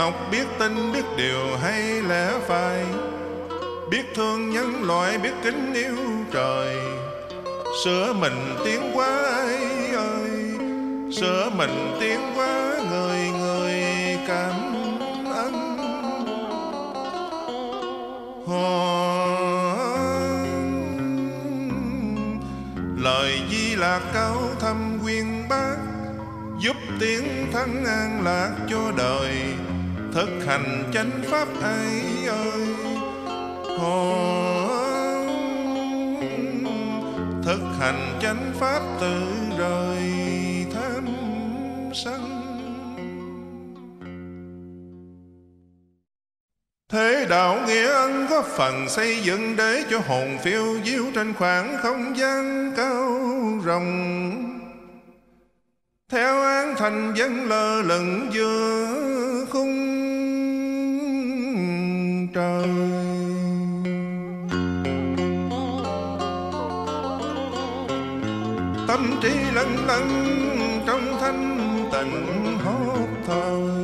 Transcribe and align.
học 0.00 0.14
biết 0.30 0.44
tin 0.58 0.92
biết 0.92 1.04
điều 1.16 1.56
hay 1.62 1.82
lẽ 1.82 2.30
phải. 2.46 2.84
Biết 3.90 4.02
thương 4.14 4.50
nhân 4.50 4.84
loại, 4.84 5.18
biết 5.18 5.32
kính 5.44 5.72
yêu 5.74 5.96
trời. 6.32 6.76
Sửa 7.84 8.12
mình 8.12 8.56
tiến 8.64 8.80
quá 8.94 9.22
ai 9.32 9.94
ơi? 9.94 10.30
Sửa 11.20 11.50
mình 11.56 11.96
tiến 12.00 12.20
quá 12.36 12.72
người 12.90 13.18
người 13.38 13.82
cảm 14.28 14.74
ơn. 15.34 15.76
Lời 22.96 23.40
di 23.50 23.76
lạc 23.76 24.00
cao 24.14 24.36
thâm 24.60 24.98
quyên 25.02 25.48
bác, 25.48 25.76
giúp 26.58 26.76
tiếng 27.00 27.52
thắng 27.52 27.84
an 27.84 28.20
lạc 28.24 28.50
cho 28.70 28.92
đời 28.96 29.54
thực 30.12 30.46
hành 30.46 30.90
chánh 30.92 31.10
pháp 31.24 31.48
ấy 31.62 32.02
ơi 32.28 32.66
Hồ 33.78 34.30
thực 37.42 37.62
hành 37.78 38.18
chánh 38.22 38.52
pháp 38.54 38.80
tự 39.00 39.22
rời 39.58 40.02
tham 40.74 41.06
sân 41.94 42.40
Thế 46.92 47.26
đạo 47.30 47.58
nghĩa 47.66 47.92
ân 47.92 48.26
góp 48.26 48.44
phần 48.44 48.88
xây 48.88 49.20
dựng 49.22 49.56
để 49.56 49.84
cho 49.90 49.98
hồn 49.98 50.38
phiêu 50.42 50.64
diêu 50.84 51.04
trên 51.14 51.34
khoảng 51.34 51.76
không 51.82 52.16
gian 52.16 52.72
cao 52.76 53.20
rộng. 53.64 54.59
Theo 56.10 56.42
án 56.42 56.74
thành 56.78 57.12
dân 57.16 57.48
lơ 57.48 57.82
lửng 57.82 58.30
giữa 58.32 59.44
khung 59.50 59.76
trời. 62.34 62.68
Tâm 68.88 69.18
trí 69.22 69.30
lân 69.54 69.86
lân 69.86 70.08
trong 70.86 71.18
thanh 71.20 71.56
tịnh 71.92 72.58
hốt 72.64 73.08
thời 73.26 73.79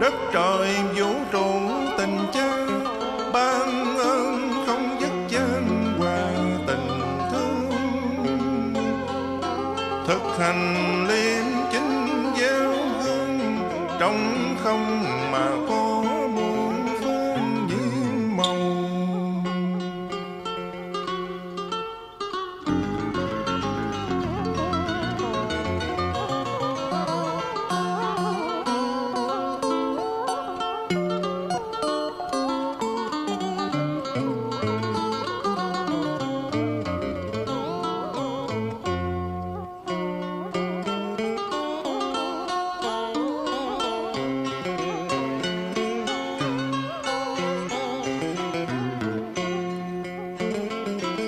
đất 0.00 0.14
trời 0.32 0.74
vũ 0.96 1.14
trụ 1.32 1.46
tình 1.98 2.18
cha, 2.32 2.66
ban 3.32 3.96
ơn 3.96 4.50
không 4.66 4.96
dứt 5.00 5.12
gian 5.28 5.94
hòa 5.98 6.30
tình 6.66 6.88
thương. 7.30 7.70
Thực 10.06 10.38
hành 10.38 11.06
liêm 11.08 11.44
chính 11.72 12.32
gieo 12.38 12.72
hương 13.02 13.58
trong 14.00 14.56
không 14.64 15.04
mà 15.32 15.48
có 15.68 16.02
muôn 16.34 16.88
phương 17.00 17.66
nhiễm 17.68 18.36
màu. 18.36 18.75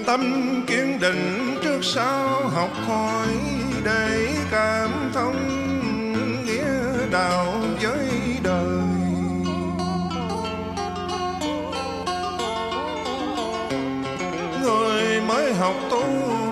Tâm 0.09 0.65
kiên 0.67 1.01
định 1.01 1.57
trước 1.63 1.81
sau 1.83 2.29
học 2.55 2.71
hỏi 2.87 3.27
để 3.85 4.29
cảm 4.51 4.91
thông 5.15 5.37
nghĩa 6.47 7.11
đạo 7.11 7.55
với 7.83 8.09
đời. 8.43 8.79
Người 14.63 15.21
mới 15.21 15.55
học 15.55 15.75
tu 15.91 16.05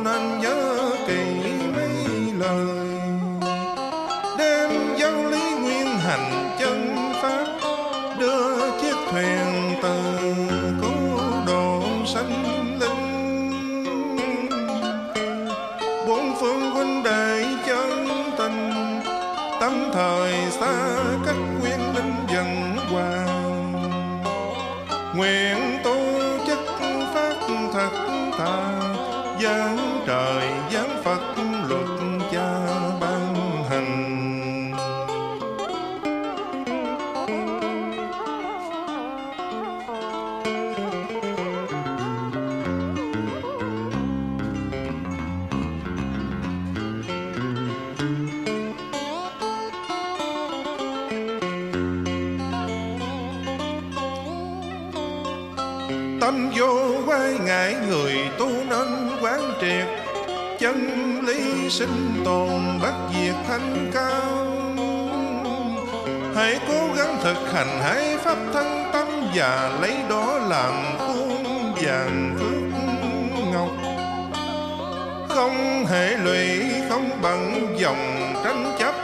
nên 0.05 0.41
nhớ 0.41 0.91
kỹ 1.07 1.25
mấy 1.77 1.91
lời. 2.39 2.89
Đem 4.39 4.71
giáo 4.99 5.31
lý 5.31 5.55
nguyên 5.63 5.87
hành 5.87 6.57
chân 6.59 6.97
pháp 7.23 7.47
đưa 8.19 8.56
thời 19.97 20.51
xa 20.51 20.97
cách 21.27 21.37
quyến 21.61 21.81
linh 21.95 22.15
dần 22.29 22.77
hoàng 22.93 23.73
nguyện 25.17 25.57
tu 25.85 25.97
chất 26.47 26.59
phát 27.15 27.37
thật 27.73 27.91
thà 28.39 28.81
giáng 29.43 30.03
trời, 30.07 30.49
giáng 30.73 31.03
phật, 31.05 31.21
luật 31.69 31.89
cha 32.33 32.67
ban 33.01 33.35
hành. 33.71 34.27
Tâm 56.21 56.51
vô 56.57 56.95
quay 57.07 57.35
ngại 57.47 57.77
người 57.89 58.15
tu 58.39 58.49
nên 58.71 59.11
quán 59.23 59.41
triệt. 59.61 59.87
Chân 60.59 61.21
lý 61.27 61.71
sinh 61.71 62.23
tồn 62.25 62.51
bất 62.83 62.95
diệt 63.15 63.35
thanh 63.49 63.91
cao. 63.95 64.47
Hãy 66.35 66.59
cố 66.69 66.89
gắng 66.97 67.19
thực 67.23 67.53
hành 67.53 67.81
hãy 67.83 68.17
pháp 68.19 68.37
thân 68.53 68.91
tâm 68.93 69.07
và 69.35 69.79
lấy 69.81 69.95
đó 70.11 70.39
làm 70.49 70.99
khuôn 70.99 71.45
vàng 71.83 72.37
phước 72.39 72.81
ngọc. 73.53 73.71
Không 75.29 75.87
hệ 75.87 76.17
lụy, 76.17 76.61
không 76.89 77.11
bằng 77.23 77.75
dòng 77.79 78.33
tranh 78.45 78.77
chấp. 78.79 78.95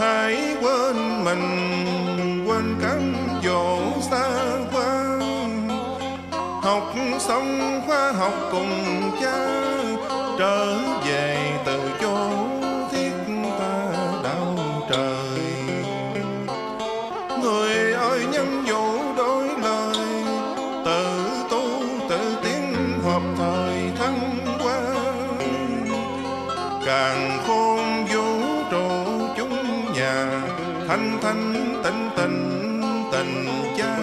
Hãy 0.00 0.56
quên 0.62 1.24
mình, 1.24 2.44
quên 2.46 2.76
cám 2.82 3.14
dỗ 3.44 3.78
xa 4.10 4.41
xong 7.22 7.80
khoa 7.86 8.12
học 8.12 8.32
cùng 8.50 8.70
cha, 9.20 9.38
trở 10.38 10.78
về 11.06 11.52
từ 11.64 11.80
chỗ 12.00 12.16
thiết 12.92 13.12
ta 13.58 13.92
đạo 14.24 14.56
trời. 14.90 15.48
Người 17.42 17.92
ơi, 17.92 18.26
nhân 18.32 18.64
vụ 18.66 19.14
đối 19.16 19.48
lời, 19.62 19.96
tự 20.84 21.28
tu, 21.50 21.62
tự 22.08 22.36
tiến 22.44 22.74
hợp 23.04 23.22
thời 23.38 23.90
thăng 23.98 24.38
qua 24.64 24.80
càng 26.86 27.38
khôn 27.46 28.04
vũ 28.04 28.40
trụ 28.70 28.88
chúng 29.36 29.92
nhà, 29.94 30.42
thanh 30.88 31.18
thanh 31.22 31.54
tịnh 31.84 32.10
tịnh 32.16 32.72
tình 33.12 33.46
cha. 33.78 34.01